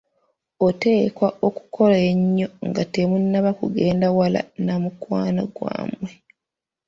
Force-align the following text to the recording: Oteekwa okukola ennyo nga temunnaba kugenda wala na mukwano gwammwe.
Oteekwa 0.67 1.27
okukola 1.47 1.97
ennyo 2.11 2.47
nga 2.67 2.83
temunnaba 2.93 3.49
kugenda 3.59 4.07
wala 4.17 4.41
na 4.65 4.75
mukwano 4.83 5.41
gwammwe. 5.55 6.09